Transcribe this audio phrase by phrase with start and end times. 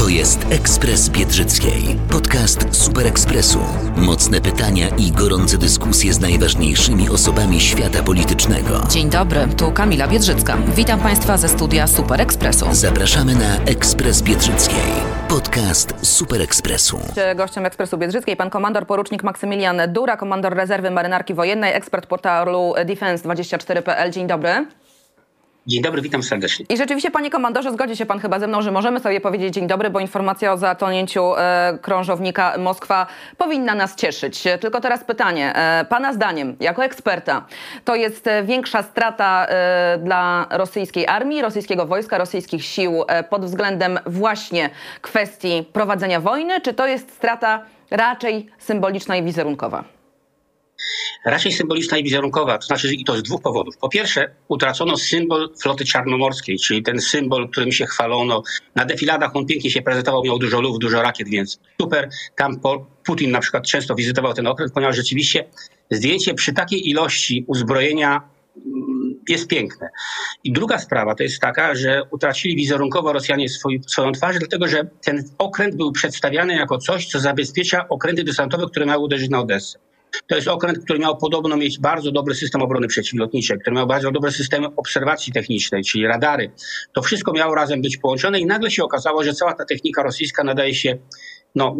[0.00, 3.58] To jest Ekspres Biedrzyckiej, podcast Super Ekspresu.
[3.96, 8.80] Mocne pytania i gorące dyskusje z najważniejszymi osobami świata politycznego.
[8.90, 10.56] Dzień dobry, tu Kamila Biedrzycka.
[10.76, 12.66] Witam Państwa ze studia Super Ekspresu.
[12.72, 14.92] Zapraszamy na Ekspres Biedrzyckiej,
[15.28, 17.00] podcast Super Ekspresu.
[17.36, 24.10] Gościem Ekspresu Biedrzyckiej pan komandor porucznik Maksymilian Dura, komandor rezerwy marynarki wojennej, ekspert portalu Defense24.pl.
[24.10, 24.66] Dzień dobry.
[25.66, 26.66] Dzień dobry, witam serdecznie.
[26.68, 29.66] I rzeczywiście, panie komandorze, zgodzi się pan chyba ze mną, że możemy sobie powiedzieć dzień
[29.66, 33.06] dobry, bo informacja o zatonięciu e, krążownika Moskwa
[33.38, 34.44] powinna nas cieszyć.
[34.60, 37.46] Tylko teraz pytanie, e, pana zdaniem, jako eksperta,
[37.84, 43.44] to jest e, większa strata e, dla rosyjskiej armii, rosyjskiego wojska, rosyjskich sił e, pod
[43.44, 49.99] względem właśnie kwestii prowadzenia wojny, czy to jest strata raczej symboliczna i wizerunkowa?
[51.24, 53.76] Raczej symboliczna i wizerunkowa, to znaczy i to z dwóch powodów.
[53.76, 58.42] Po pierwsze, utracono symbol floty czarnomorskiej, czyli ten symbol, którym się chwalono.
[58.74, 62.08] Na defiladach on pięknie się prezentował, miał dużo luf, dużo rakiet, więc super.
[62.36, 62.60] Tam
[63.04, 65.44] Putin na przykład często wizytował ten okręt, ponieważ rzeczywiście
[65.90, 68.20] zdjęcie przy takiej ilości uzbrojenia
[68.56, 69.88] mm, jest piękne.
[70.44, 74.88] I druga sprawa to jest taka, że utracili wizerunkowo Rosjanie swój, swoją twarz, dlatego że
[75.04, 79.78] ten okręt był przedstawiany jako coś, co zabezpiecza okręty desantowe, które miały uderzyć na Odessę.
[80.26, 84.10] To jest okręt, który miał podobno mieć bardzo dobry system obrony przeciwlotniczej, który miał bardzo
[84.10, 86.50] dobry system obserwacji technicznej, czyli radary.
[86.92, 90.44] To wszystko miało razem być połączone i nagle się okazało, że cała ta technika rosyjska
[90.44, 90.98] nadaje się
[91.54, 91.76] no,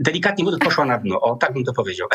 [0.00, 1.20] delikatnie mówiąc, poszła na dno.
[1.20, 2.08] O, tak bym to powiedział.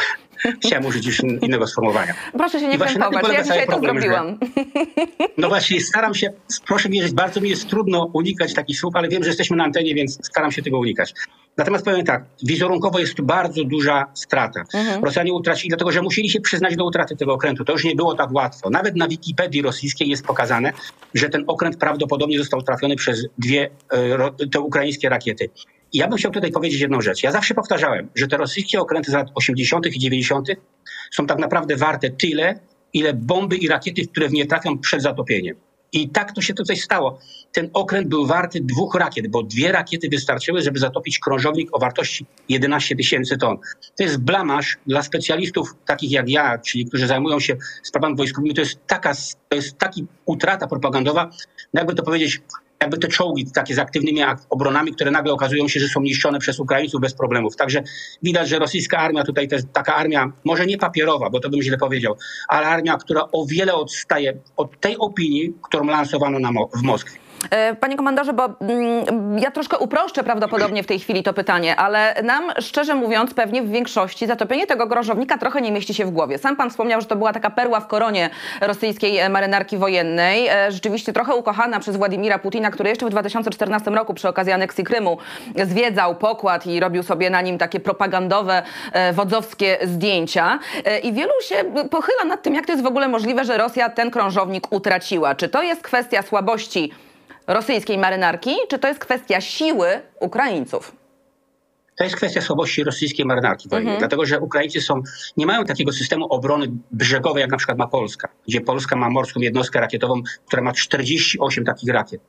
[0.65, 2.13] Chciałem użyć już innego sformułowania.
[2.33, 4.37] Proszę się nie krępować, ja dzisiaj to problem, zrobiłam.
[4.55, 6.33] Że, no właśnie, staram się,
[6.67, 9.95] proszę wierzyć, bardzo mi jest trudno unikać takich słów, ale wiem, że jesteśmy na antenie,
[9.95, 11.13] więc staram się tego unikać.
[11.57, 14.63] Natomiast powiem tak, wizerunkowo jest tu bardzo duża strata.
[14.73, 15.03] Mhm.
[15.03, 17.65] Rosjanie utracili, dlatego że musieli się przyznać do utraty tego okrętu.
[17.65, 18.69] To już nie było tak łatwo.
[18.69, 20.73] Nawet na Wikipedii rosyjskiej jest pokazane,
[21.13, 25.49] że ten okręt prawdopodobnie został trafiony przez dwie e, te ukraińskie rakiety.
[25.93, 27.23] I ja bym chciał tutaj powiedzieć jedną rzecz.
[27.23, 29.85] Ja zawsze powtarzałem, że te rosyjskie okręty z lat 80.
[29.85, 30.47] i 90.
[31.11, 32.59] są tak naprawdę warte tyle,
[32.93, 35.55] ile bomby i rakiety, które w nie trafią przed zatopieniem.
[35.93, 37.19] I tak to się tutaj stało.
[37.51, 42.25] Ten okręt był warty dwóch rakiet, bo dwie rakiety wystarczyły, żeby zatopić krążownik o wartości
[42.49, 43.57] 11 tysięcy ton.
[43.97, 48.53] To jest blamasz dla specjalistów takich jak ja, czyli którzy zajmują się sprawami wojskowymi.
[48.53, 49.13] To jest taka,
[49.49, 51.29] to jest taki utrata propagandowa,
[51.73, 52.41] jakby to powiedzieć,
[52.81, 56.59] jakby te czołgi takie z aktywnymi obronami, które nagle okazują się, że są niszczone przez
[56.59, 57.55] Ukraińców bez problemów.
[57.55, 57.83] Także
[58.23, 61.61] widać, że rosyjska armia tutaj to jest taka armia, może nie papierowa, bo to bym
[61.61, 62.17] źle powiedział,
[62.47, 67.26] ale armia, która o wiele odstaje od tej opinii, którą lansowano w Moskwie.
[67.49, 72.15] E, panie komandorze, bo mm, ja troszkę uproszczę prawdopodobnie w tej chwili to pytanie, ale
[72.23, 76.37] nam, szczerze mówiąc, pewnie w większości zatopienie tego grożownika trochę nie mieści się w głowie.
[76.37, 78.29] Sam pan wspomniał, że to była taka perła w koronie
[78.61, 83.91] rosyjskiej e, marynarki wojennej, e, rzeczywiście trochę ukochana przez Władimira Putina, który jeszcze w 2014
[83.91, 85.17] roku przy okazji aneksji Krymu
[85.65, 88.63] zwiedzał pokład i robił sobie na nim takie propagandowe,
[89.13, 90.59] wodzowskie zdjęcia.
[91.03, 91.55] I wielu się
[91.89, 95.35] pochyla nad tym, jak to jest w ogóle możliwe, że Rosja ten krążownik utraciła.
[95.35, 96.91] Czy to jest kwestia słabości
[97.47, 99.87] rosyjskiej marynarki, czy to jest kwestia siły
[100.19, 100.95] Ukraińców?
[101.97, 103.99] To jest kwestia słabości rosyjskiej marynarki wojennej, mhm.
[103.99, 105.01] dlatego że Ukraińcy są,
[105.37, 109.39] nie mają takiego systemu obrony brzegowej, jak na przykład ma Polska, gdzie Polska ma morską
[109.39, 112.21] jednostkę rakietową, która ma 48 takich rakiet.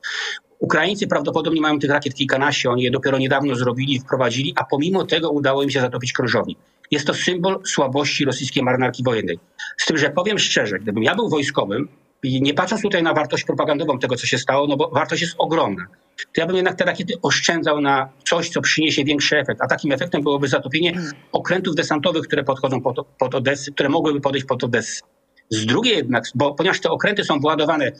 [0.59, 5.05] Ukraińcy prawdopodobnie mają tych rakiet kilkanaście, oni je dopiero niedawno zrobili i wprowadzili, a pomimo
[5.05, 6.59] tego udało im się zatopić krążownik.
[6.91, 9.39] Jest to symbol słabości rosyjskiej marynarki wojennej.
[9.77, 11.87] Z tym, że powiem szczerze, gdybym ja był wojskowym,
[12.23, 15.35] i nie patrząc tutaj na wartość propagandową tego, co się stało, no bo wartość jest
[15.37, 15.85] ogromna,
[16.25, 19.61] to ja bym jednak te rakiety oszczędzał na coś, co przyniesie większy efekt.
[19.61, 21.01] A takim efektem byłoby zatopienie
[21.31, 25.01] okrętów desantowych, które podchodzą pod, pod Odessy, które mogłyby podejść pod Odessy.
[25.49, 27.91] Z drugiej jednak, bo ponieważ te okręty są władowane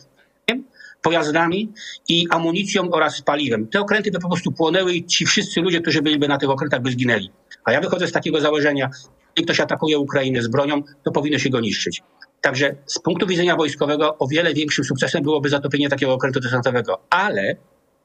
[1.01, 1.71] pojazdami
[2.09, 3.67] i amunicją oraz paliwem.
[3.67, 6.81] Te okręty by po prostu płonęły i ci wszyscy ludzie, którzy byliby na tych okrętach,
[6.81, 7.29] by zginęli.
[7.63, 8.89] A ja wychodzę z takiego założenia,
[9.29, 12.03] jeśli ktoś atakuje Ukrainę z bronią, to powinno się go niszczyć.
[12.41, 17.55] Także z punktu widzenia wojskowego o wiele większym sukcesem byłoby zatopienie takiego okrętu desantowego, ale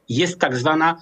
[0.08, 0.96] jest tak zwana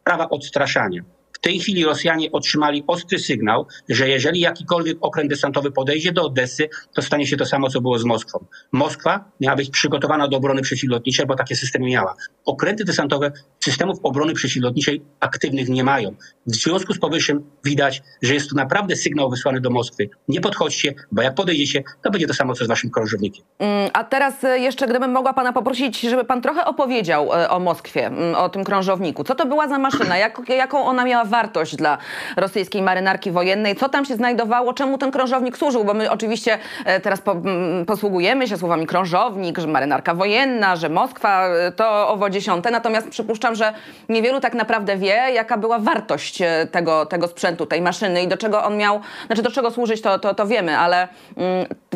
[0.00, 1.02] sprawa odstraszania.
[1.42, 7.02] Tej chwili Rosjanie otrzymali ostry sygnał, że jeżeli jakikolwiek okręt desantowy podejdzie do Odessy, to
[7.02, 8.44] stanie się to samo, co było z Moskwą.
[8.72, 12.14] Moskwa miała być przygotowana do obrony przeciwlotniczej, bo takie systemy miała.
[12.44, 13.32] Okręty desantowe
[13.64, 16.14] systemów obrony przeciwlotniczej aktywnych nie mają.
[16.46, 20.10] W związku z powyższym widać, że jest to naprawdę sygnał wysłany do Moskwy.
[20.28, 23.44] Nie podchodźcie, bo jak podejdziecie, to będzie to samo, co z waszym krążownikiem.
[23.58, 27.60] Mm, a teraz e, jeszcze, gdybym mogła pana poprosić, żeby pan trochę opowiedział e, o
[27.60, 29.24] Moskwie, mm, o tym krążowniku.
[29.24, 30.18] Co to była za maszyna?
[30.18, 31.98] Jak, jaką ona miała wartość dla
[32.36, 33.76] rosyjskiej marynarki wojennej?
[33.76, 34.72] Co tam się znajdowało?
[34.72, 35.84] Czemu ten krążownik służył?
[35.84, 40.88] Bo my oczywiście e, teraz po, mm, posługujemy się słowami krążownik, że marynarka wojenna, że
[40.88, 42.70] Moskwa to owo dziesiąte.
[42.70, 43.72] Natomiast przypuszczam, że
[44.08, 46.38] niewielu tak naprawdę wie, jaka była wartość
[46.70, 50.18] tego, tego sprzętu, tej maszyny i do czego on miał, znaczy do czego służyć, to,
[50.18, 51.08] to, to wiemy, ale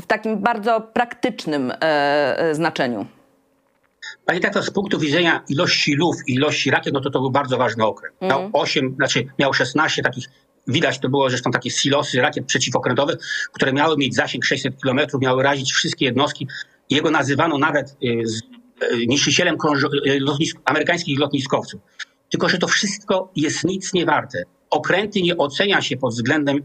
[0.01, 1.73] w takim bardzo praktycznym
[2.53, 3.07] znaczeniu.
[4.25, 7.31] Panie tak, to z punktu widzenia ilości luf i ilości rakiet, no to to był
[7.31, 8.17] bardzo ważny okręt.
[8.23, 8.51] Miał mm.
[8.55, 10.27] 8, znaczy miał 16 takich,
[10.67, 13.17] widać to było zresztą takie silosy rakiet przeciwokrętowych,
[13.53, 16.49] które miały mieć zasięg 600 km, miały razić wszystkie jednostki.
[16.91, 18.43] Jego nazywano nawet y, z,
[18.83, 19.57] y, niszczycielem
[20.07, 21.81] y, lotnisk, amerykańskich lotniskowców.
[22.31, 24.43] Tylko, że to wszystko jest nic nie warte.
[24.71, 26.59] Okręty nie ocenia się pod względem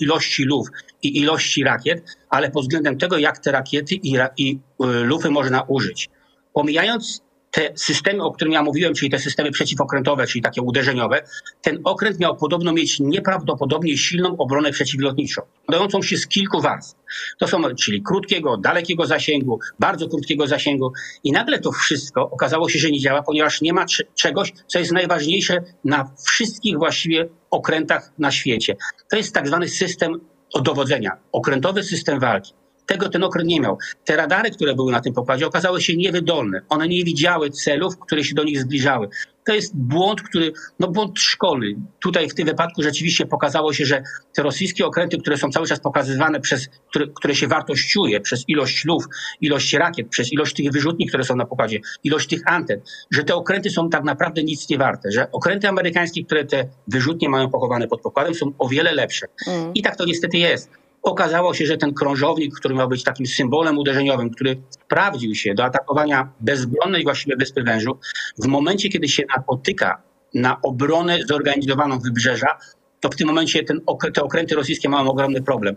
[0.00, 0.68] ilości luf
[1.02, 4.58] i ilości rakiet, ale pod względem tego, jak te rakiety i, i
[5.04, 6.10] lufy można użyć
[6.54, 7.20] pomijając
[7.54, 11.24] te systemy, o których ja mówiłem, czyli te systemy przeciwokrętowe, czyli takie uderzeniowe,
[11.62, 16.98] ten okręt miał podobno mieć nieprawdopodobnie silną obronę przeciwlotniczą, składającą się z kilku warstw.
[17.38, 20.92] To są, czyli krótkiego, dalekiego zasięgu, bardzo krótkiego zasięgu
[21.24, 24.92] i nagle to wszystko okazało się, że nie działa, ponieważ nie ma czegoś, co jest
[24.92, 28.76] najważniejsze na wszystkich właściwie okrętach na świecie.
[29.10, 30.20] To jest tak zwany system
[30.62, 32.52] dowodzenia, okrętowy system walki.
[32.86, 33.78] Tego ten okręt nie miał.
[34.04, 36.60] Te radary, które były na tym pokładzie, okazały się niewydolne.
[36.68, 39.08] One nie widziały celów, które się do nich zbliżały.
[39.44, 41.66] To jest błąd, który, no błąd szkolny.
[42.02, 44.02] Tutaj w tym wypadku rzeczywiście pokazało się, że
[44.34, 48.84] te rosyjskie okręty, które są cały czas pokazywane przez, które, które się wartościuje przez ilość
[48.84, 49.04] luf,
[49.40, 53.34] ilość rakiet, przez ilość tych wyrzutni, które są na pokładzie, ilość tych anten, że te
[53.34, 57.88] okręty są tak naprawdę nic nie warte, że okręty amerykańskie, które te wyrzutnie mają pochowane
[57.88, 59.26] pod pokładem, są o wiele lepsze.
[59.46, 59.74] Mm.
[59.74, 60.83] I tak to niestety jest.
[61.04, 65.64] Okazało się, że ten krążownik, który miał być takim symbolem uderzeniowym, który sprawdził się do
[65.64, 67.98] atakowania bezbronnej właściwie wyspy wężu,
[68.38, 70.02] w momencie, kiedy się napotyka
[70.34, 72.58] na obronę zorganizowaną wybrzeża,
[73.00, 73.80] to w tym momencie ten,
[74.14, 75.76] te okręty rosyjskie mają ogromny problem.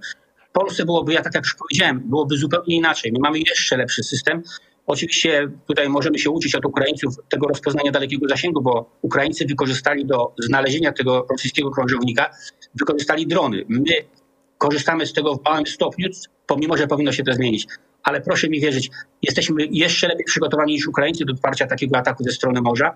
[0.50, 3.12] W Polsce byłoby, ja tak jak już powiedziałem, byłoby zupełnie inaczej.
[3.12, 4.44] My mamy jeszcze lepszy system.
[4.86, 10.34] Oczywiście tutaj możemy się uczyć od Ukraińców tego rozpoznania dalekiego zasięgu, bo Ukraińcy wykorzystali do
[10.40, 12.30] znalezienia tego rosyjskiego krążownika,
[12.76, 13.66] wykorzystali drony.
[13.70, 13.84] My
[14.58, 16.10] korzystamy z tego w małym stopniu,
[16.48, 17.68] pomimo, że powinno się to zmienić.
[18.04, 18.90] Ale proszę mi wierzyć,
[19.22, 22.96] jesteśmy jeszcze lepiej przygotowani niż Ukraińcy do otwarcia takiego ataku ze strony morza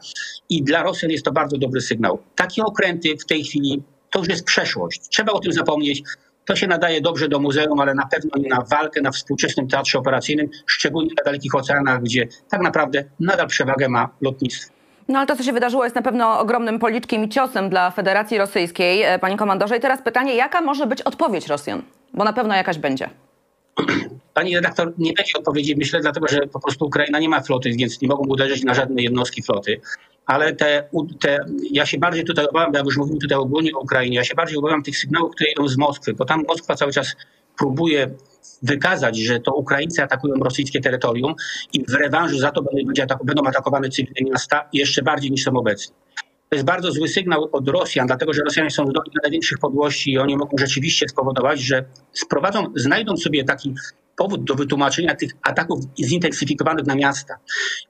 [0.49, 2.19] i dla Rosjan jest to bardzo dobry sygnał.
[2.35, 5.01] Takie okręty w tej chwili to już jest przeszłość.
[5.09, 6.03] Trzeba o tym zapomnieć.
[6.45, 9.99] To się nadaje dobrze do muzeum, ale na pewno nie na walkę na współczesnym teatrze
[9.99, 14.80] operacyjnym, szczególnie na dalekich oceanach, gdzie tak naprawdę nadal przewagę ma lotnictwo.
[15.11, 18.37] No ale to, co się wydarzyło, jest na pewno ogromnym policzkiem i ciosem dla Federacji
[18.37, 19.77] Rosyjskiej, e, panie komandorze.
[19.77, 21.81] I teraz pytanie, jaka może być odpowiedź Rosjan?
[22.13, 23.09] Bo na pewno jakaś będzie.
[24.33, 28.01] Pani redaktor, nie będzie odpowiedzi, myślę, dlatego że po prostu Ukraina nie ma floty, więc
[28.01, 29.81] nie mogą uderzyć na żadne jednostki floty.
[30.25, 34.17] Ale te, te, ja się bardziej tutaj obawiam, jak już mówimy tutaj ogólnie o Ukrainie,
[34.17, 37.15] ja się bardziej obawiam tych sygnałów, które idą z Moskwy, bo tam Moskwa cały czas
[37.57, 38.09] próbuje
[38.63, 41.33] wykazać, że to Ukraińcy atakują rosyjskie terytorium
[41.73, 42.63] i w rewanżu za to
[43.23, 45.95] będą atakowane cywilne miasta jeszcze bardziej niż są obecni.
[46.49, 50.11] To jest bardzo zły sygnał od Rosjan, dlatego że Rosjanie są zdolni na największych podłości
[50.11, 53.75] i oni mogą rzeczywiście spowodować, że sprowadzą, znajdą sobie taki
[54.17, 57.35] powód do wytłumaczenia tych ataków zintensyfikowanych na miasta.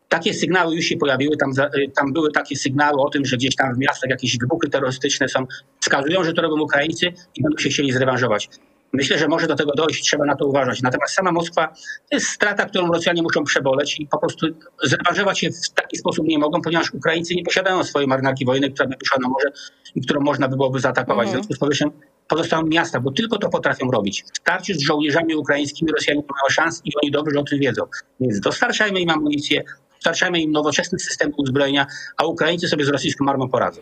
[0.09, 1.51] Takie sygnały już się pojawiły, tam,
[1.95, 5.45] tam były takie sygnały o tym, że gdzieś tam w miastach jakieś wybuchy terrorystyczne są,
[5.79, 8.49] wskazują, że to robią Ukraińcy i będą się chcieli zrewanżować.
[8.93, 10.81] Myślę, że może do tego dojść, trzeba na to uważać.
[10.81, 11.67] Natomiast sama Moskwa
[12.09, 14.47] to jest strata, którą Rosjanie muszą przeboleć i po prostu
[14.83, 18.89] zrewanżować się w taki sposób nie mogą, ponieważ Ukraińcy nie posiadają swojej marynarki wojennej, która
[18.89, 19.51] by wyszła na morze
[19.95, 21.27] i którą można by byłoby zaatakować.
[21.27, 21.43] W mhm.
[21.43, 21.91] związku z powyższym
[22.27, 24.23] pozostają miasta, bo tylko to potrafią robić.
[24.33, 27.83] W starciu z żołnierzami ukraińskimi Rosjanie nie mają szans i oni dobrze o tym wiedzą.
[28.19, 29.63] Więc dostarczajmy im amunicję,
[30.01, 33.81] dostarczamy im nowoczesny system uzbrojenia, a Ukraińcy sobie z rosyjską armą poradzą.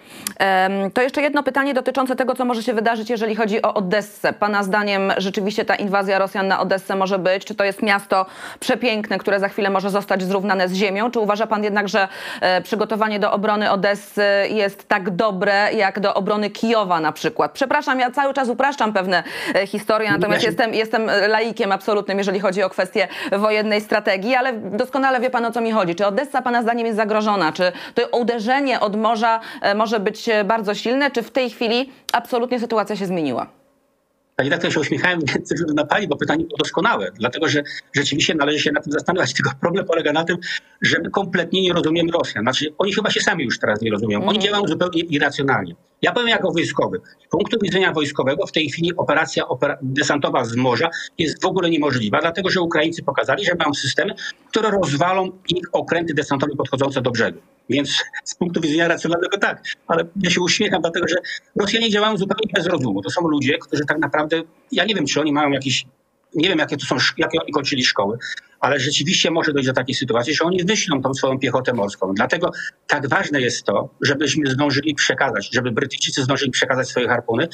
[0.94, 4.34] To jeszcze jedno pytanie dotyczące tego, co może się wydarzyć, jeżeli chodzi o Odessę.
[4.34, 7.46] Pana zdaniem rzeczywiście ta inwazja Rosjan na Odessę może być?
[7.46, 8.26] Czy to jest miasto
[8.60, 11.12] przepiękne, które za chwilę może zostać zrównane z ziemią?
[11.12, 12.08] Czy uważa pan jednak, że
[12.42, 17.52] e, przygotowanie do obrony Odessy jest tak dobre, jak do obrony Kijowa na przykład?
[17.52, 19.24] Przepraszam, ja cały czas upraszczam pewne
[19.56, 25.20] e, historie, natomiast jestem, jestem laikiem absolutnym, jeżeli chodzi o kwestie wojennej strategii, ale doskonale
[25.20, 25.96] wie pan, o co mi chodzi.
[25.96, 27.52] Czy Odessa pana zdaniem jest zagrożona?
[27.52, 31.92] Czy to uderzenie od morza e, może być e, bardzo silne, czy w tej chwili
[32.14, 33.60] absolutnie sytuacja się zmieniła?
[34.40, 37.64] Pani tak się uśmiechałem ze względu na pani, bo pytanie było doskonałe, dlatego że
[37.94, 39.34] rzeczywiście należy się nad tym zastanawiać.
[39.38, 40.38] Tylko problem polega na tym,
[40.82, 42.44] że my kompletnie nie rozumiemy Rosjan.
[42.44, 44.20] Znaczy, oni chyba się sami już teraz nie rozumieją.
[44.20, 44.42] Oni mm.
[44.42, 45.76] działają zupełnie irracjonalnie.
[46.02, 47.02] Ja powiem jako wojskowy.
[47.28, 51.70] Z punktu widzenia wojskowego w tej chwili operacja opera desantowa z morza jest w ogóle
[51.70, 54.14] niemożliwa, dlatego że Ukraińcy pokazali, że mają systemy,
[54.50, 57.40] które rozwalą ich okręty desantowe podchodzące do brzegu.
[57.70, 61.16] Więc z punktu widzenia racjonalnego tak, ale ja się uśmiecham, dlatego że
[61.56, 63.02] Rosjanie działają zupełnie bez rozumu.
[63.02, 64.42] To są ludzie, którzy tak naprawdę,
[64.72, 65.86] ja nie wiem, czy oni mają jakiś
[66.36, 68.18] nie wiem, jakie to są, jakie oni kończyli szkoły,
[68.60, 72.14] ale rzeczywiście może dojść do takiej sytuacji, że oni wyślą tą swoją piechotę morską.
[72.14, 72.52] Dlatego
[72.88, 77.48] tak ważne jest to, żebyśmy zdążyli przekazać, żeby Brytyjczycy zdążyli przekazać swoje harpuny,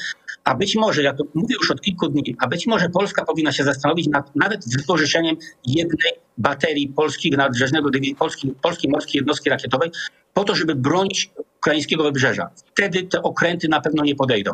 [0.44, 3.52] a być może, ja to mówię już od kilku dni, a być może Polska powinna
[3.52, 5.36] się zastanowić nad nawet wypożyczeniem
[5.66, 9.90] jednej baterii polskich nadbrzeżnego, polskiej, polskiej morskiej jednostki rakietowej
[10.34, 12.50] po to, żeby bronić ukraińskiego wybrzeża.
[12.74, 14.50] Wtedy te okręty na pewno nie podejdą.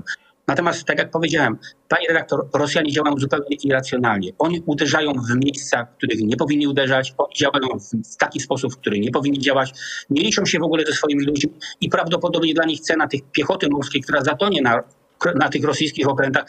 [0.49, 1.59] Natomiast, tak jak powiedziałem,
[1.89, 4.33] panie redaktor, Rosjanie działają zupełnie irracjonalnie.
[4.39, 7.79] Oni uderzają w miejsca, w których nie powinni uderzać, oni działają
[8.13, 9.73] w taki sposób, w który nie powinni działać,
[10.11, 13.69] nie liczą się w ogóle ze swoimi ludźmi i prawdopodobnie dla nich cena tych piechoty
[13.69, 14.83] morskiej, która zatonie na,
[15.35, 16.45] na tych rosyjskich okrętach,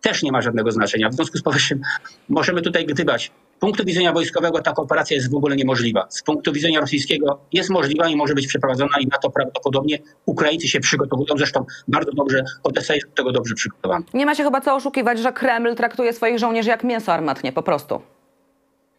[0.00, 1.08] też nie ma żadnego znaczenia.
[1.08, 1.80] W związku z powyższym
[2.28, 3.32] możemy tutaj gdybać.
[3.58, 6.06] Z punktu widzenia wojskowego taka operacja jest w ogóle niemożliwa.
[6.10, 10.68] Z punktu widzenia rosyjskiego jest możliwa i może być przeprowadzona i na to prawdopodobnie Ukraińcy
[10.68, 11.36] się przygotowują.
[11.36, 14.04] Zresztą bardzo dobrze, Odessa jest do tego dobrze przygotowana.
[14.14, 17.62] Nie ma się chyba co oszukiwać, że Kreml traktuje swoich żołnierzy jak mięso armatnie, po
[17.62, 18.00] prostu.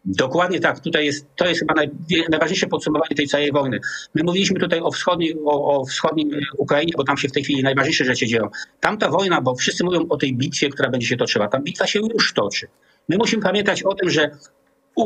[0.04, 0.80] Dokładnie tak.
[0.80, 1.90] Tutaj jest, to jest chyba naj,
[2.30, 3.80] najważniejsze podsumowanie tej całej wojny.
[4.14, 7.62] My mówiliśmy tutaj o, wschodniej, o, o wschodnim Ukrainie, bo tam się w tej chwili
[7.62, 8.48] najważniejsze rzeczy dzieją.
[8.80, 11.48] Tamta wojna, bo wszyscy mówią o tej bitwie, która będzie się toczyła.
[11.48, 12.68] Tam bitwa się już toczy.
[13.10, 14.30] My musimy pamiętać o tym, że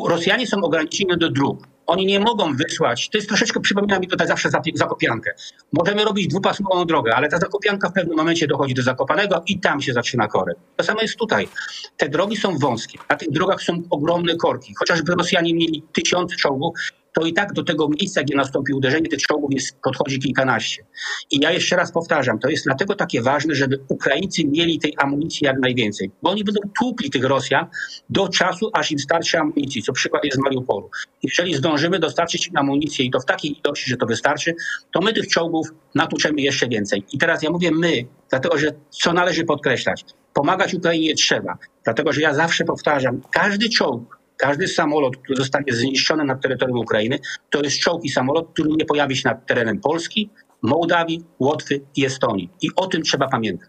[0.09, 1.67] Rosjanie są ograniczeni do dróg.
[1.87, 5.35] Oni nie mogą wysłać, to jest troszeczkę, przypomina mi tutaj zawsze Zakopiankę.
[5.73, 9.83] Możemy robić dwupasmową drogę, ale ta Zakopianka w pewnym momencie dochodzi do Zakopanego i tam
[9.83, 10.57] się zaczyna korek.
[10.77, 11.49] To samo jest tutaj.
[11.97, 14.75] Te drogi są wąskie, na tych drogach są ogromne korki.
[14.79, 16.75] Chociażby Rosjanie mieli tysiące czołgów,
[17.15, 20.85] to i tak do tego miejsca, gdzie nastąpi uderzenie, tych czołgów jest, podchodzi kilkanaście.
[21.31, 25.47] I ja jeszcze raz powtarzam, to jest dlatego takie ważne, żeby Ukraińcy mieli tej amunicji
[25.47, 27.67] jak najwięcej, bo oni będą tłukli tych Rosjan
[28.11, 30.91] do czasu, aż im starczy amunicji, co przykład jest z Mariupolu.
[31.23, 34.55] Jeżeli zdążymy dostarczyć im amunicję i to w takiej ilości, że to wystarczy,
[34.93, 37.05] to my tych czołgów natłuczemy jeszcze więcej.
[37.13, 42.21] I teraz ja mówię my, dlatego że co należy podkreślać, pomagać Ukrainie trzeba, dlatego że
[42.21, 47.19] ja zawsze powtarzam, każdy czołg, każdy samolot, który zostanie zniszczony na terytorium Ukrainy,
[47.51, 50.31] to jest czołg i samolot, który nie pojawi się nad terenem Polski,
[50.63, 52.51] Mołdawii, Łotwy i Estonii.
[52.63, 53.69] I o tym trzeba pamiętać.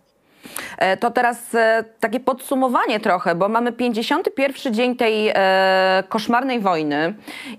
[0.78, 7.14] E, to teraz e, takie podsumowanie trochę, bo mamy 51 dzień tej e, koszmarnej wojny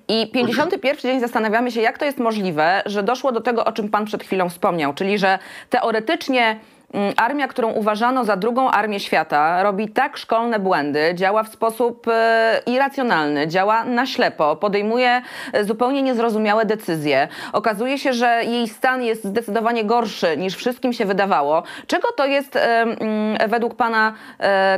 [0.08, 3.88] i 51 dzień zastanawiamy się, jak to jest możliwe, że doszło do tego, o czym
[3.88, 5.38] pan przed chwilą wspomniał, czyli że
[5.70, 6.60] teoretycznie
[7.16, 12.60] armia, którą uważano za drugą armię świata, robi tak szkolne błędy, działa w sposób e,
[12.66, 17.28] irracjonalny, działa na ślepo, podejmuje e, zupełnie niezrozumiałe decyzje.
[17.52, 21.62] Okazuje się, że jej stan jest zdecydowanie gorszy niż wszystkim się wydawało.
[21.86, 24.12] Czego to jest e, mm, według Pana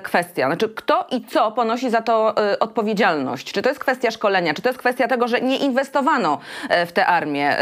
[0.02, 0.46] kwestia?
[0.46, 3.52] Znaczy, kto i co ponosi za to odpowiedzialność?
[3.52, 4.54] Czy to jest kwestia szkolenia?
[4.54, 6.38] Czy to jest kwestia tego, że nie inwestowano
[6.86, 7.56] w tę armię?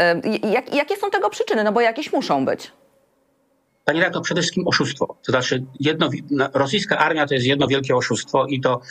[0.53, 1.63] Jak, jakie są tego przyczyny?
[1.63, 2.71] No bo jakieś muszą być.
[3.87, 5.05] Pani to przede wszystkim oszustwo.
[5.25, 6.09] To znaczy, jedno,
[6.53, 8.81] rosyjska armia to jest jedno wielkie oszustwo i to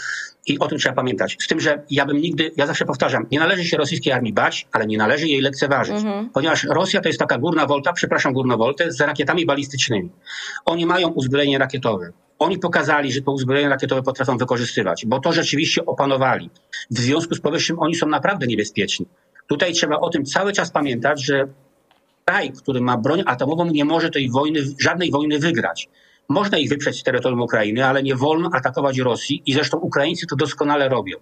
[0.47, 1.37] i o tym trzeba pamiętać.
[1.41, 4.67] Z tym, że ja bym nigdy, ja zawsze powtarzam, nie należy się rosyjskiej armii bać,
[4.73, 5.97] ale nie należy jej lekceważyć.
[5.97, 6.31] Mhm.
[6.31, 10.11] Ponieważ Rosja to jest taka górna wolta, przepraszam, górnowoltę, z rakietami balistycznymi.
[10.65, 12.12] Oni mają uzbrojenie rakietowe.
[12.38, 16.50] Oni pokazali, że to uzbrojenie rakietowe potrafią wykorzystywać, bo to rzeczywiście opanowali.
[16.91, 19.07] W związku z powyższym oni są naprawdę niebezpieczni.
[19.47, 21.49] Tutaj trzeba o tym cały czas pamiętać, że
[22.30, 25.88] kraj, który ma broń atomową, nie może tej wojny, żadnej wojny wygrać.
[26.28, 30.37] Można ich wyprzeć z terytorium Ukrainy, ale nie wolno atakować Rosji i zresztą Ukraińcy to
[30.37, 31.16] doskonale robią.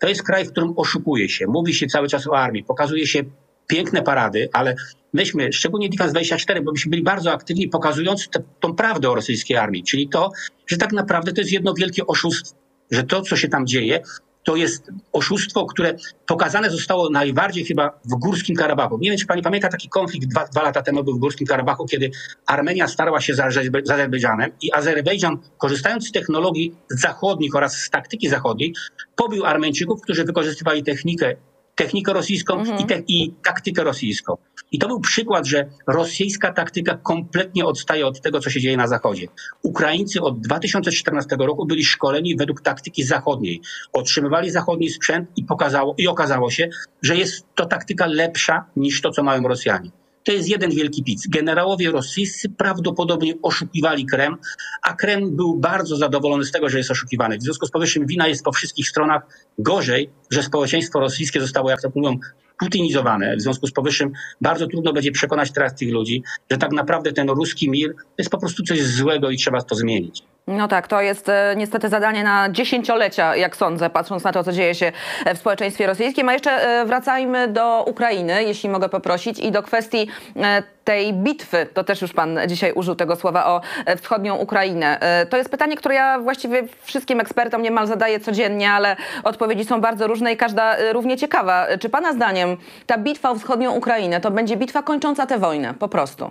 [0.00, 3.22] To jest kraj, w którym oszukuje się, mówi się cały czas o armii, pokazuje się
[3.66, 4.74] piękne parady, ale
[5.12, 9.56] myśmy, szczególnie Defense 24, bo myśmy byli bardzo aktywni, pokazując te, tą prawdę o rosyjskiej
[9.56, 10.30] armii, czyli to,
[10.66, 12.56] że tak naprawdę to jest jedno wielkie oszustwo,
[12.90, 14.00] że to, co się tam dzieje,
[14.44, 15.94] to jest oszustwo, które
[16.26, 18.98] pokazane zostało najbardziej chyba w Górskim Karabachu.
[18.98, 21.86] Nie wiem, czy pani pamięta taki konflikt dwa, dwa lata temu był w Górskim Karabachu,
[21.86, 22.10] kiedy
[22.46, 23.36] Armenia starła się z,
[23.84, 28.74] z Azerbejdżanem i Azerbejdżan, korzystając z technologii zachodnich oraz z taktyki zachodniej,
[29.16, 31.36] pobił Armeńczyków, którzy wykorzystywali technikę
[31.82, 32.78] technikę rosyjską Mhm.
[32.78, 34.36] i, te, i taktykę rosyjską.
[34.72, 38.88] I to był przykład, że rosyjska taktyka kompletnie odstaje od tego, co się dzieje na
[38.88, 39.26] Zachodzie.
[39.62, 43.60] Ukraińcy od 2014 roku byli szkoleni według taktyki zachodniej.
[43.92, 46.68] Otrzymywali zachodni sprzęt i, pokazało, i okazało się,
[47.02, 49.90] że jest to taktyka lepsza niż to, co mają Rosjanie.
[50.24, 51.28] To jest jeden wielki pic.
[51.28, 54.36] Generałowie rosyjscy prawdopodobnie oszukiwali Kreml,
[54.82, 57.38] a Kreml był bardzo zadowolony z tego, że jest oszukiwany.
[57.38, 59.22] W związku z powyższym wina jest po wszystkich stronach.
[59.58, 62.18] Gorzej, że społeczeństwo rosyjskie zostało, jak to mówią,
[62.58, 63.36] putinizowane.
[63.36, 67.30] W związku z powyższym bardzo trudno będzie przekonać teraz tych ludzi, że tak naprawdę ten
[67.30, 70.22] ruski mir jest po prostu coś złego i trzeba to zmienić.
[70.46, 74.52] No tak, to jest e, niestety zadanie na dziesięciolecia, jak sądzę, patrząc na to, co
[74.52, 74.92] dzieje się
[75.34, 76.28] w społeczeństwie rosyjskim.
[76.28, 81.66] A jeszcze e, wracajmy do Ukrainy, jeśli mogę poprosić, i do kwestii e, tej bitwy.
[81.74, 83.60] To też już pan dzisiaj użył tego słowa o
[83.96, 84.98] wschodnią Ukrainę.
[85.30, 88.96] To jest pytanie, które ja właściwie wszystkim ekspertom niemal zadaję codziennie, ale
[89.42, 91.66] odpowiedzi są bardzo różne i każda e, równie ciekawa.
[91.80, 92.56] Czy pana zdaniem
[92.86, 95.74] ta bitwa o wschodnią Ukrainę to będzie bitwa kończąca tę wojnę?
[95.74, 96.30] Po prostu.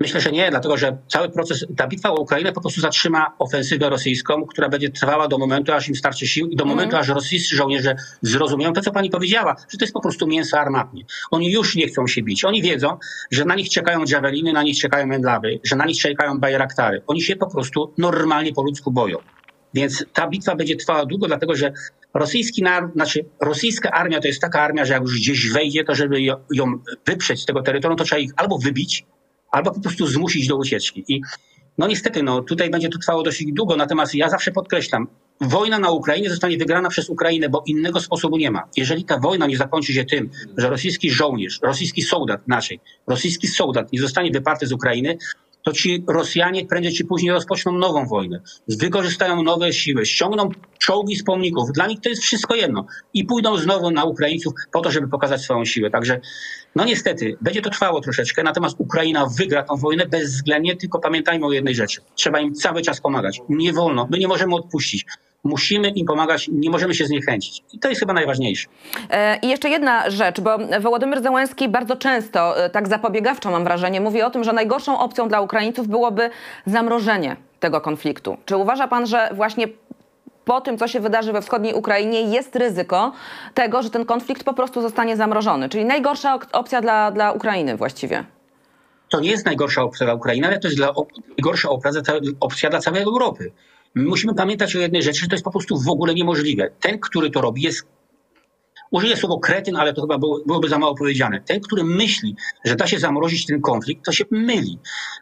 [0.00, 3.90] Myślę, że nie, dlatego że cały proces, ta bitwa o Ukrainę po prostu zatrzyma ofensywę
[3.90, 7.56] rosyjską, która będzie trwała do momentu, aż im starczy sił i do momentu, aż rosyjscy
[7.56, 11.04] żołnierze zrozumieją to, co pani powiedziała, że to jest po prostu mięso armatnie.
[11.30, 12.44] Oni już nie chcą się bić.
[12.44, 12.96] Oni wiedzą,
[13.30, 17.02] że na nich czekają dżaweliny, na nich czekają mędlawy, że na nich czekają bajraktary.
[17.06, 19.18] Oni się po prostu normalnie po ludzku boją.
[19.74, 21.72] Więc ta bitwa będzie trwała długo, dlatego że
[22.14, 25.94] rosyjski naród, znaczy rosyjska armia to jest taka armia, że jak już gdzieś wejdzie, to
[25.94, 29.06] żeby ją, wyprzeć z tego terytorium, to trzeba ich albo wybić,
[29.50, 31.04] albo po prostu zmusić do ucieczki.
[31.08, 31.20] I
[31.78, 35.06] no niestety, no tutaj będzie to trwało dosyć długo, natomiast ja zawsze podkreślam,
[35.40, 38.68] wojna na Ukrainie zostanie wygrana przez Ukrainę, bo innego sposobu nie ma.
[38.76, 43.92] Jeżeli ta wojna nie zakończy się tym, że rosyjski żołnierz, rosyjski soldat, inaczej, rosyjski soldat
[43.92, 45.18] nie zostanie wyparty z Ukrainy,
[45.64, 48.40] to ci Rosjanie prędzej czy później rozpoczną nową wojnę.
[48.68, 51.72] Wykorzystają nowe siły, ściągną czołgi z pomników.
[51.72, 52.86] Dla nich to jest wszystko jedno.
[53.14, 55.90] I pójdą znowu na Ukraińców po to, żeby pokazać swoją siłę.
[55.90, 56.20] Także,
[56.76, 61.52] no niestety, będzie to trwało troszeczkę, natomiast Ukraina wygra tą wojnę bezwzględnie, tylko pamiętajmy o
[61.52, 62.00] jednej rzeczy.
[62.14, 63.40] Trzeba im cały czas pomagać.
[63.48, 65.06] Nie wolno, my nie możemy odpuścić.
[65.44, 67.62] Musimy im pomagać, nie możemy się zniechęcić.
[67.72, 68.68] I to jest chyba najważniejsze.
[69.10, 74.00] E, I jeszcze jedna rzecz, bo Wołodymyr Zełenski bardzo często, e, tak zapobiegawczo mam wrażenie,
[74.00, 76.30] mówi o tym, że najgorszą opcją dla Ukraińców byłoby
[76.66, 78.36] zamrożenie tego konfliktu.
[78.44, 79.68] Czy uważa pan, że właśnie
[80.44, 83.12] po tym, co się wydarzy we wschodniej Ukrainie, jest ryzyko
[83.54, 85.68] tego, że ten konflikt po prostu zostanie zamrożony?
[85.68, 88.24] Czyli najgorsza opcja dla, dla Ukrainy właściwie.
[89.08, 90.92] to nie jest najgorsza opcja dla Ukrainy, ale to jest dla,
[91.28, 91.90] najgorsza opcja,
[92.40, 93.52] opcja dla całej Europy.
[93.94, 96.70] My musimy pamiętać o jednej rzeczy, że to jest po prostu w ogóle niemożliwe.
[96.80, 97.86] Ten, który to robi, jest.
[98.90, 101.40] Użyję słowo kretyn, ale to chyba było, byłoby za mało powiedziane.
[101.40, 104.78] Ten, który myśli, że da się zamrozić ten konflikt, to się myli.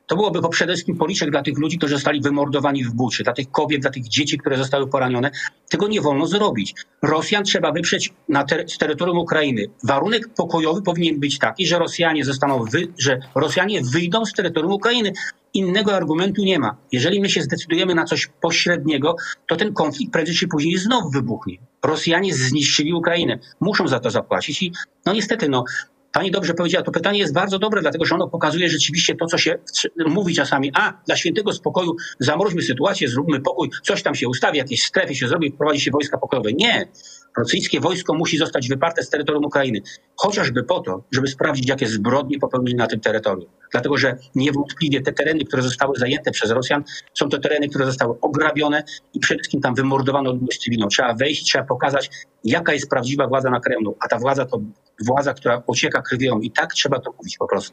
[0.07, 3.33] To byłoby po przede wszystkim policzek dla tych ludzi, którzy zostali wymordowani w Buczy, dla
[3.33, 5.31] tych kobiet, dla tych dzieci, które zostały poranione.
[5.71, 6.75] Tego nie wolno zrobić.
[7.03, 9.63] Rosjan trzeba wyprzeć na ter- z terytorium Ukrainy.
[9.85, 15.13] Warunek pokojowy powinien być taki, że Rosjanie zostaną, wy- że Rosjanie wyjdą z terytorium Ukrainy.
[15.59, 16.77] Innego argumentu nie ma.
[16.93, 19.17] Jeżeli my się zdecydujemy na coś pośredniego,
[19.49, 21.59] to ten konflikt prędzej czy później znowu wybuchnie.
[21.85, 23.39] Rosjanie zniszczyli Ukrainę.
[23.61, 24.73] Muszą za to zapłacić i
[25.07, 25.65] no niestety, no,
[26.13, 29.39] Pani dobrze powiedziała, to pytanie jest bardzo dobre, dlatego że ono pokazuje rzeczywiście to, co
[29.39, 29.59] się
[30.07, 30.71] mówi czasami.
[30.75, 35.29] A, dla świętego spokoju zamroźmy sytuację, zróbmy pokój, coś tam się ustawi, jakieś strefy się
[35.29, 36.53] zrobi, wprowadzi się wojska pokojowe.
[36.53, 36.89] Nie.
[37.37, 39.81] Rosyjskie wojsko musi zostać wyparte z terytorium Ukrainy.
[40.17, 43.51] Chociażby po to, żeby sprawdzić, jakie zbrodnie popełnili na tym terytorium.
[43.73, 48.21] Dlatego, że niewątpliwie te tereny, które zostały zajęte przez Rosjan, są to tereny, które zostały
[48.21, 50.89] ograbione i przede wszystkim tam wymordowano ludność cywilną.
[50.89, 52.11] Trzeba wejść, trzeba pokazać,
[52.45, 53.97] jaka jest prawdziwa władza na Kremlu.
[54.01, 54.61] A ta władza to
[55.07, 56.41] władza, która ocieka krwią.
[56.41, 57.73] I tak trzeba to mówić po prostu.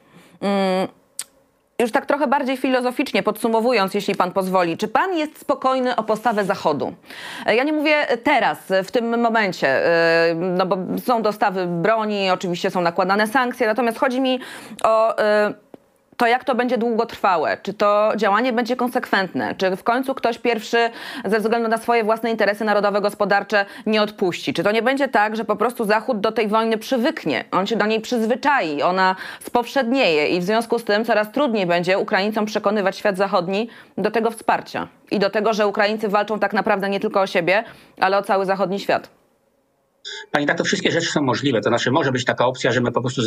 [1.80, 6.46] Już tak trochę bardziej filozoficznie podsumowując, jeśli pan pozwoli, czy pan jest spokojny o postawę
[6.46, 6.94] Zachodu?
[7.46, 9.82] Ja nie mówię teraz, w tym momencie,
[10.36, 14.40] no bo są dostawy broni, oczywiście są nakładane sankcje, natomiast chodzi mi
[14.84, 15.16] o
[16.17, 20.89] to, jak to będzie długotrwałe, czy to działanie będzie konsekwentne, czy w końcu ktoś pierwszy
[21.25, 25.36] ze względu na swoje własne interesy narodowe, gospodarcze nie odpuści, czy to nie będzie tak,
[25.36, 30.28] że po prostu Zachód do tej wojny przywyknie, on się do niej przyzwyczai, ona spowszednieje
[30.28, 34.88] i w związku z tym coraz trudniej będzie Ukraińcom przekonywać świat zachodni do tego wsparcia
[35.12, 37.63] i do tego, że Ukraińcy walczą tak naprawdę nie tylko o siebie,
[37.99, 39.25] ale o cały zachodni świat.
[40.32, 41.62] Pani tak, to wszystkie rzeczy są możliwe.
[41.62, 43.22] To znaczy może być taka opcja, że my po prostu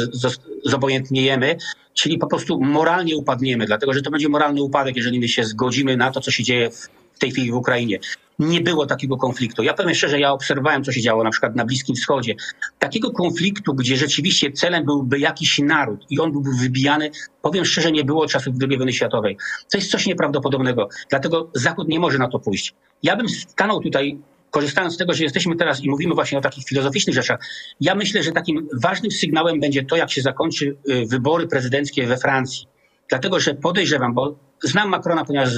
[0.64, 1.56] zobojętniejemy,
[1.94, 5.96] czyli po prostu moralnie upadniemy, dlatego że to będzie moralny upadek, jeżeli my się zgodzimy
[5.96, 6.70] na to, co się dzieje
[7.12, 7.98] w tej chwili w Ukrainie.
[8.38, 9.62] Nie było takiego konfliktu.
[9.62, 12.34] Ja powiem szczerze, ja obserwowałem, co się działo na przykład na Bliskim Wschodzie.
[12.78, 17.10] Takiego konfliktu, gdzie rzeczywiście celem byłby jakiś naród i on byłby wybijany,
[17.42, 19.36] powiem szczerze, nie było czasów II wojny światowej.
[19.70, 20.88] To jest coś nieprawdopodobnego.
[21.10, 22.74] Dlatego Zachód nie może na to pójść.
[23.02, 24.18] Ja bym stanął tutaj
[24.50, 27.40] korzystając z tego, że jesteśmy teraz i mówimy właśnie o takich filozoficznych rzeczach,
[27.80, 32.16] ja myślę, że takim ważnym sygnałem będzie to, jak się zakończy y, wybory prezydenckie we
[32.16, 32.66] Francji.
[33.08, 35.50] Dlatego, że podejrzewam, bo znam Macrona, ponieważ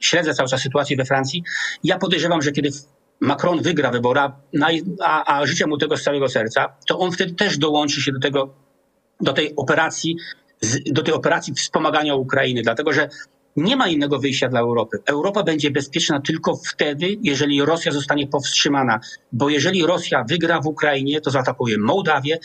[0.00, 1.42] śledzę cały czas sytuację we Francji,
[1.84, 2.70] ja podejrzewam, że kiedy
[3.20, 4.20] Macron wygra wybory,
[5.00, 8.20] a, a życzę mu tego z całego serca, to on wtedy też dołączy się do
[8.20, 8.54] tego,
[9.20, 10.16] do tej operacji,
[10.86, 13.08] do tej operacji wspomagania Ukrainy, dlatego że
[13.56, 14.98] nie ma innego wyjścia dla Europy.
[15.06, 19.00] Europa będzie bezpieczna tylko wtedy, jeżeli Rosja zostanie powstrzymana,
[19.32, 22.38] bo jeżeli Rosja wygra w Ukrainie, to zaatakuje Mołdawię,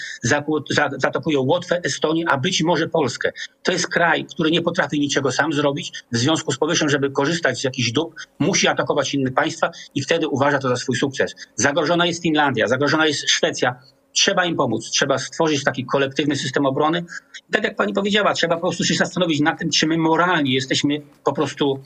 [0.98, 3.32] zaatakuje Łotwę, Estonię, a być może Polskę.
[3.64, 7.60] To jest kraj, który nie potrafi niczego sam zrobić, w związku z powyższym, żeby korzystać
[7.60, 11.36] z jakichś dóbr, musi atakować inne państwa i wtedy uważa to za swój sukces.
[11.56, 13.76] Zagrożona jest Finlandia, zagrożona jest Szwecja,
[14.14, 17.06] trzeba im pomóc, trzeba stworzyć taki kolektywny system obrony.
[17.52, 21.02] Tak jak pani powiedziała, trzeba po prostu się zastanowić nad tym, czy my moralnie jesteśmy
[21.24, 21.80] po prostu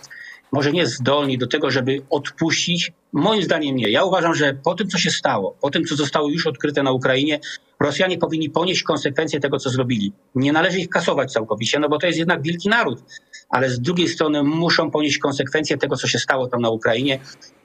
[0.52, 2.92] może nie zdolni do tego, żeby odpuścić.
[3.14, 3.90] Moim zdaniem nie.
[3.90, 6.92] Ja uważam, że po tym, co się stało, po tym, co zostało już odkryte na
[6.92, 7.40] Ukrainie,
[7.80, 10.14] Rosjanie powinni ponieść konsekwencje tego, co zrobili.
[10.36, 13.04] Nie należy ich kasować całkowicie, no bo to jest jednak wielki naród,
[13.50, 17.20] ale z drugiej strony muszą ponieść konsekwencje tego, co się stało tam na Ukrainie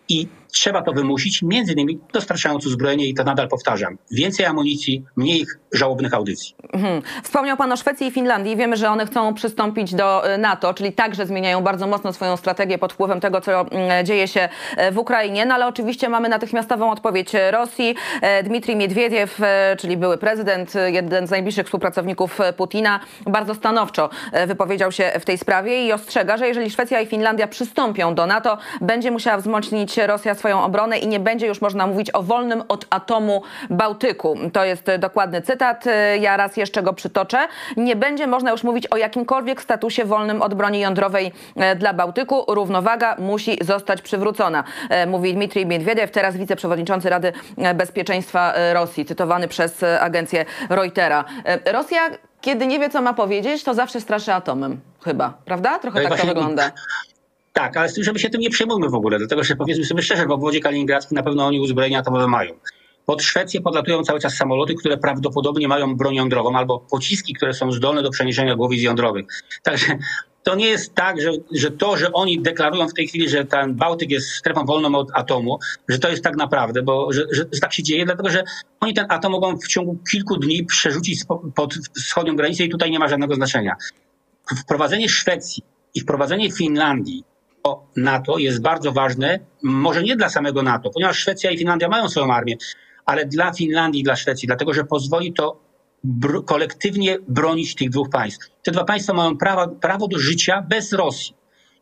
[0.08, 3.98] i trzeba to wymusić, między innymi dostarczając uzbrojenie i to nadal powtarzam.
[4.10, 6.54] Więcej amunicji, mniej żałobnych audycji.
[6.72, 7.02] Mhm.
[7.22, 8.56] Wspomniał Pan o Szwecji i Finlandii.
[8.56, 12.78] Wiemy, że one chcą przystąpić do y, NATO, czyli także zmieniają bardzo mocno swoją strategię
[12.78, 15.46] pod wpływem tego, co mm, dzieje się e, w Ukrainie.
[15.46, 17.94] No ale oczywiście mamy natychmiastową odpowiedź Rosji.
[18.22, 19.40] E, Dmitrij Miedwiediew,
[19.78, 24.10] czyli były prezydent, jeden z najbliższych współpracowników Putina, bardzo stanowczo
[24.46, 28.58] wypowiedział się w tej sprawie i ostrzega, że jeżeli Szwecja i Finlandia przystąpią do NATO,
[28.80, 32.86] będzie musiała wzmocnić Rosja swoją obronę i nie będzie już można mówić o wolnym od
[32.90, 34.36] atomu Bałtyku.
[34.52, 35.57] To jest dokładny cytat.
[36.20, 37.38] Ja raz jeszcze go przytoczę.
[37.76, 42.44] Nie będzie można już mówić o jakimkolwiek statusie wolnym od broni jądrowej e, dla Bałtyku.
[42.48, 47.32] Równowaga musi zostać przywrócona, e, mówi Dmitrij Miedwiediew, teraz wiceprzewodniczący Rady
[47.74, 51.24] Bezpieczeństwa e, Rosji, cytowany przez agencję Reutera.
[51.72, 54.80] Rosja kiedy nie wie, co ma powiedzieć, to zawsze straszy atomem.
[55.04, 55.78] Chyba, prawda?
[55.78, 56.72] Trochę tak to wygląda.
[57.52, 60.02] Tak, ale z tym, żeby się tym nie przejmujmy w ogóle, dlatego że powiedzmy sobie
[60.02, 62.52] szczerze, w obwodzie kaliningradzkim na pewno oni uzbrojenia atomowe mają.
[63.08, 67.72] Pod Szwecję podlatują cały czas samoloty, które prawdopodobnie mają broń jądrową albo pociski, które są
[67.72, 69.26] zdolne do przeniesienia głowic jądrowych.
[69.62, 69.98] Także
[70.42, 73.74] to nie jest tak, że, że to, że oni deklarują w tej chwili, że ten
[73.74, 77.60] Bałtyk jest strefą wolną od atomu, że to jest tak naprawdę, bo że, że, że
[77.60, 78.44] tak się dzieje, dlatego że
[78.80, 81.20] oni ten atom mogą w ciągu kilku dni przerzucić
[81.54, 83.76] pod wschodnią granicę i tutaj nie ma żadnego znaczenia.
[84.56, 85.62] Wprowadzenie Szwecji
[85.94, 87.24] i wprowadzenie Finlandii
[87.96, 92.32] NATO jest bardzo ważne, może nie dla samego NATO, ponieważ Szwecja i Finlandia mają swoją
[92.32, 92.56] armię,
[93.08, 95.60] ale dla Finlandii i dla Szwecji, dlatego że pozwoli to
[96.04, 98.50] br kolektywnie bronić tych dwóch państw.
[98.62, 101.34] Te dwa państwa mają prawo, prawo do życia bez Rosji.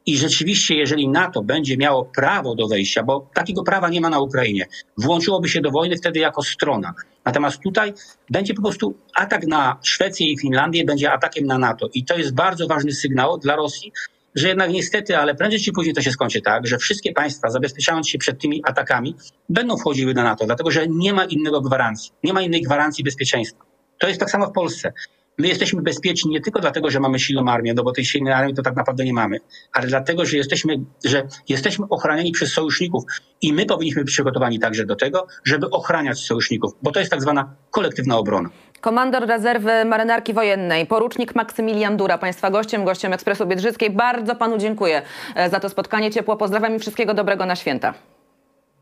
[0.06, 4.20] I rzeczywiście, jeżeli NATO będzie miało prawo do wejścia, bo takiego prawa nie ma na
[4.20, 4.66] Ukrainie,
[4.98, 6.94] włączyłoby się do wojny wtedy jako strona.
[7.24, 7.92] Natomiast tutaj
[8.30, 11.88] będzie po prostu atak na Szwecję i Finlandię, będzie atakiem na NATO.
[11.94, 13.92] I to jest bardzo ważny sygnał dla Rosji,
[14.36, 18.08] że jednak niestety, ale prędzej czy później to się skończy tak, że wszystkie państwa zabezpieczając
[18.08, 19.14] się przed tymi atakami
[19.48, 23.64] będą wchodziły na NATO, dlatego że nie ma innego gwarancji, nie ma innej gwarancji bezpieczeństwa.
[23.98, 24.92] To jest tak samo w Polsce.
[25.38, 28.54] My jesteśmy bezpieczni nie tylko dlatego, że mamy silną armię, no bo tej silnej armii
[28.54, 29.38] to tak naprawdę nie mamy,
[29.72, 33.04] ale dlatego, że jesteśmy, że jesteśmy ochraniani przez sojuszników
[33.42, 37.22] i my powinniśmy być przygotowani także do tego, żeby ochraniać sojuszników, bo to jest tak
[37.22, 38.50] zwana kolektywna obrona.
[38.80, 43.90] Komandor rezerwy marynarki wojennej, porucznik Maksymilian Dura, Państwa gościem, gościem Ekspresu Biedrzyckiej.
[43.90, 45.02] Bardzo Panu dziękuję
[45.34, 46.10] e, za to spotkanie.
[46.10, 47.94] Ciepło pozdrawiam i wszystkiego dobrego na święta.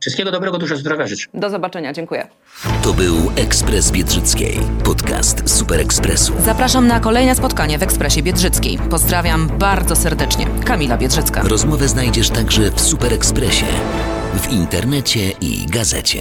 [0.00, 1.28] Wszystkiego dobrego, dużo zdrowia życzę.
[1.34, 2.26] Do zobaczenia, dziękuję.
[2.82, 6.32] To był Ekspres Biedrzyckiej, podcast Super Ekspresu.
[6.40, 8.78] Zapraszam na kolejne spotkanie w Ekspresie Biedrzyckiej.
[8.90, 10.46] Pozdrawiam bardzo serdecznie.
[10.66, 11.42] Kamila Biedrzycka.
[11.42, 13.66] Rozmowę znajdziesz także w Super Ekspresie,
[14.34, 16.20] w internecie i gazecie.